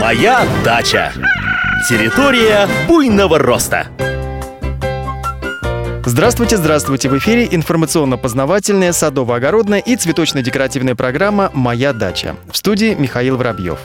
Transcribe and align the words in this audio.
Моя 0.00 0.46
дача. 0.64 1.12
Территория 1.88 2.68
буйного 2.86 3.38
роста. 3.38 3.88
Здравствуйте, 6.04 6.56
здравствуйте! 6.56 7.08
В 7.08 7.18
эфире 7.18 7.48
информационно-познавательная, 7.50 8.92
садово-огородная 8.92 9.80
и 9.80 9.96
цветочно-декоративная 9.96 10.94
программа 10.94 11.50
«Моя 11.52 11.92
дача». 11.92 12.36
В 12.50 12.56
студии 12.56 12.94
Михаил 12.94 13.36
Воробьев. 13.36 13.80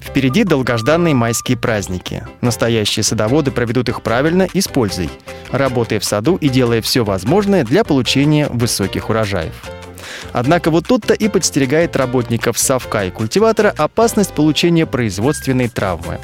Впереди 0.00 0.44
долгожданные 0.44 1.14
майские 1.14 1.58
праздники. 1.58 2.26
Настоящие 2.40 3.02
садоводы 3.02 3.50
проведут 3.50 3.90
их 3.90 4.02
правильно 4.02 4.48
и 4.52 4.60
с 4.62 4.68
пользой, 4.68 5.10
работая 5.50 6.00
в 6.00 6.04
саду 6.04 6.36
и 6.36 6.48
делая 6.48 6.80
все 6.80 7.04
возможное 7.04 7.62
для 7.62 7.84
получения 7.84 8.48
высоких 8.48 9.10
урожаев. 9.10 9.54
Однако 10.32 10.70
вот 10.70 10.86
тут-то 10.86 11.14
и 11.14 11.28
подстерегает 11.28 11.96
работников 11.96 12.58
совка 12.58 13.04
и 13.04 13.10
культиватора 13.10 13.72
опасность 13.76 14.32
получения 14.32 14.86
производственной 14.86 15.68
травмы. 15.68 16.18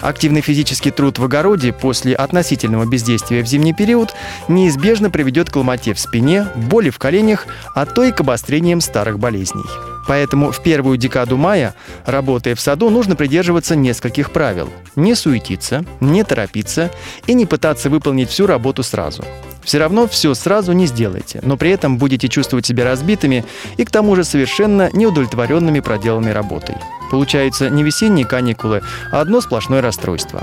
Активный 0.00 0.40
физический 0.40 0.90
труд 0.90 1.18
в 1.18 1.24
огороде 1.24 1.72
после 1.72 2.14
относительного 2.14 2.86
бездействия 2.86 3.42
в 3.42 3.46
зимний 3.46 3.74
период 3.74 4.14
неизбежно 4.48 5.10
приведет 5.10 5.50
к 5.50 5.56
ломоте 5.56 5.94
в 5.94 6.00
спине, 6.00 6.46
боли 6.54 6.90
в 6.90 6.98
коленях, 6.98 7.46
а 7.74 7.86
то 7.86 8.04
и 8.04 8.12
к 8.12 8.20
обострениям 8.20 8.80
старых 8.80 9.18
болезней. 9.18 9.64
Поэтому 10.06 10.52
в 10.52 10.62
первую 10.62 10.96
декаду 10.96 11.36
мая, 11.36 11.74
работая 12.06 12.54
в 12.54 12.60
саду, 12.60 12.88
нужно 12.88 13.14
придерживаться 13.14 13.76
нескольких 13.76 14.30
правил. 14.30 14.70
Не 14.96 15.14
суетиться, 15.14 15.84
не 16.00 16.24
торопиться 16.24 16.90
и 17.26 17.34
не 17.34 17.44
пытаться 17.44 17.90
выполнить 17.90 18.30
всю 18.30 18.46
работу 18.46 18.82
сразу. 18.82 19.22
Все 19.68 19.76
равно 19.76 20.08
все 20.08 20.32
сразу 20.32 20.72
не 20.72 20.86
сделаете, 20.86 21.40
но 21.42 21.58
при 21.58 21.68
этом 21.68 21.98
будете 21.98 22.28
чувствовать 22.28 22.64
себя 22.64 22.84
разбитыми 22.84 23.44
и 23.76 23.84
к 23.84 23.90
тому 23.90 24.16
же 24.16 24.24
совершенно 24.24 24.88
неудовлетворенными 24.94 25.80
проделанной 25.80 26.32
работой. 26.32 26.76
Получается 27.10 27.68
не 27.68 27.82
весенние 27.82 28.24
каникулы, 28.24 28.80
а 29.12 29.20
одно 29.20 29.42
сплошное 29.42 29.82
расстройство. 29.82 30.42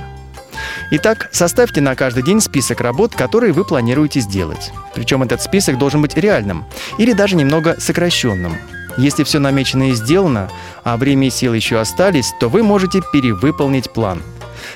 Итак, 0.92 1.30
составьте 1.32 1.82
на 1.82 1.96
каждый 1.96 2.22
день 2.22 2.40
список 2.40 2.82
работ, 2.82 3.16
которые 3.16 3.52
вы 3.52 3.66
планируете 3.66 4.20
сделать. 4.20 4.72
Причем 4.94 5.24
этот 5.24 5.42
список 5.42 5.80
должен 5.80 6.04
быть 6.04 6.16
реальным 6.16 6.64
или 7.00 7.14
даже 7.14 7.36
немного 7.36 7.78
сокращенным. 7.80 8.54
Если 8.96 9.24
все 9.24 9.40
намечено 9.40 9.90
и 9.90 9.94
сделано, 9.94 10.52
а 10.84 10.98
время 10.98 11.30
и 11.30 11.32
силы 11.32 11.56
еще 11.56 11.80
остались, 11.80 12.32
то 12.40 12.48
вы 12.48 12.62
можете 12.62 13.02
перевыполнить 13.12 13.92
план– 13.92 14.22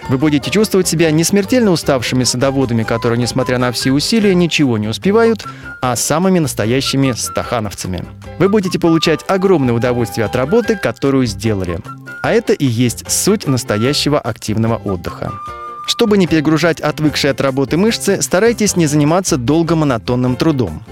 вы 0.09 0.17
будете 0.17 0.49
чувствовать 0.49 0.87
себя 0.87 1.11
не 1.11 1.23
смертельно 1.23 1.71
уставшими 1.71 2.23
садоводами, 2.23 2.83
которые, 2.83 3.19
несмотря 3.19 3.59
на 3.59 3.71
все 3.71 3.91
усилия, 3.91 4.33
ничего 4.33 4.77
не 4.77 4.87
успевают, 4.87 5.45
а 5.81 5.95
самыми 5.95 6.39
настоящими 6.39 7.13
стахановцами. 7.13 8.03
Вы 8.39 8.49
будете 8.49 8.79
получать 8.79 9.23
огромное 9.27 9.73
удовольствие 9.73 10.25
от 10.25 10.35
работы, 10.35 10.75
которую 10.75 11.27
сделали. 11.27 11.79
А 12.23 12.31
это 12.31 12.53
и 12.53 12.65
есть 12.65 13.09
суть 13.09 13.47
настоящего 13.47 14.19
активного 14.19 14.75
отдыха. 14.75 15.31
Чтобы 15.87 16.17
не 16.17 16.27
перегружать 16.27 16.79
отвыкшие 16.81 17.31
от 17.31 17.41
работы 17.41 17.77
мышцы, 17.77 18.21
старайтесь 18.21 18.75
не 18.75 18.85
заниматься 18.85 19.37
долго 19.37 19.75
монотонным 19.75 20.35
трудом. 20.35 20.83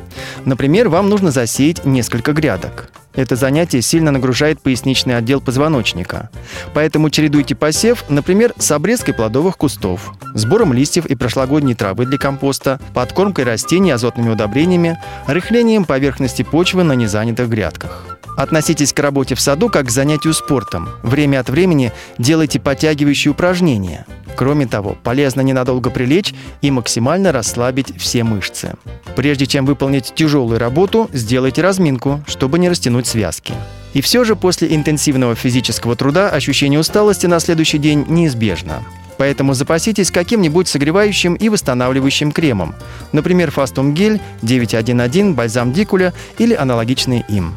Например, 0.45 0.89
вам 0.89 1.09
нужно 1.09 1.31
засеять 1.31 1.85
несколько 1.85 2.33
грядок. 2.33 2.89
Это 3.17 3.35
занятие 3.35 3.81
сильно 3.81 4.11
нагружает 4.11 4.61
поясничный 4.61 5.17
отдел 5.17 5.41
позвоночника. 5.41 6.29
Поэтому 6.75 7.09
чередуйте 7.09 7.55
посев, 7.55 8.05
например, 8.09 8.53
с 8.59 8.71
обрезкой 8.71 9.15
плодовых 9.15 9.57
кустов, 9.57 10.13
сбором 10.35 10.71
листьев 10.71 11.07
и 11.07 11.15
прошлогодней 11.15 11.73
травы 11.73 12.05
для 12.05 12.19
компоста, 12.19 12.79
подкормкой 12.93 13.45
растений 13.45 13.91
азотными 13.91 14.29
удобрениями, 14.29 14.99
рыхлением 15.25 15.83
поверхности 15.83 16.43
почвы 16.43 16.83
на 16.83 16.93
незанятых 16.93 17.49
грядках. 17.49 18.16
Относитесь 18.37 18.93
к 18.93 18.99
работе 18.99 19.33
в 19.33 19.41
саду 19.41 19.67
как 19.67 19.87
к 19.87 19.89
занятию 19.89 20.31
спортом. 20.31 20.89
Время 21.01 21.39
от 21.39 21.49
времени 21.49 21.91
делайте 22.19 22.59
подтягивающие 22.59 23.31
упражнения. 23.31 24.05
Кроме 24.35 24.67
того, 24.67 24.95
полезно 25.03 25.41
ненадолго 25.41 25.89
прилечь 25.89 26.35
и 26.61 26.69
максимально 26.69 27.31
расслабить 27.31 27.97
все 27.97 28.23
мышцы. 28.23 28.75
Прежде 29.15 29.47
чем 29.47 29.65
выполнить 29.65 30.13
тяжелую 30.13 30.59
работу, 30.59 31.09
сделайте 31.11 31.63
разминку, 31.63 32.23
чтобы 32.27 32.59
не 32.59 32.69
растянуть 32.69 33.07
связки. 33.07 33.55
И 33.93 34.01
все 34.01 34.23
же 34.23 34.35
после 34.35 34.75
интенсивного 34.75 35.33
физического 35.33 35.95
труда 35.95 36.29
ощущение 36.29 36.79
усталости 36.79 37.25
на 37.25 37.39
следующий 37.39 37.79
день 37.79 38.05
неизбежно. 38.07 38.83
Поэтому 39.17 39.55
запаситесь 39.55 40.11
каким-нибудь 40.11 40.67
согревающим 40.67 41.33
и 41.33 41.49
восстанавливающим 41.49 42.31
кремом. 42.31 42.75
Например, 43.13 43.49
Фастум 43.49 43.95
Гель, 43.95 44.21
911, 44.43 45.33
бальзам 45.33 45.73
Дикуля 45.73 46.13
или 46.37 46.53
аналогичные 46.53 47.25
им. 47.27 47.55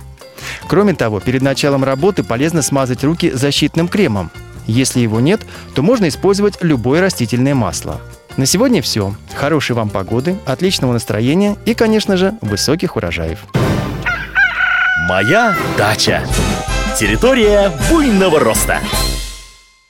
Кроме 0.71 0.95
того, 0.95 1.19
перед 1.19 1.43
началом 1.43 1.83
работы 1.83 2.23
полезно 2.23 2.63
смазать 2.63 3.03
руки 3.03 3.33
защитным 3.33 3.89
кремом. 3.89 4.31
Если 4.69 5.01
его 5.01 5.19
нет, 5.19 5.41
то 5.75 5.83
можно 5.83 6.07
использовать 6.07 6.59
любое 6.61 7.01
растительное 7.01 7.57
масло. 7.57 8.01
На 8.37 8.47
сегодня 8.47 8.81
все. 8.81 9.17
Хорошей 9.35 9.75
вам 9.75 9.91
погоды, 9.91 10.37
отличного 10.47 10.93
настроения 10.93 11.57
и, 11.65 11.75
конечно 11.75 12.17
же, 12.17 12.35
высоких 12.41 12.95
урожаев. 12.95 13.41
Моя 15.09 15.57
дача. 15.77 16.23
Территория 16.97 17.73
буйного 17.91 18.39
роста. 18.39 18.79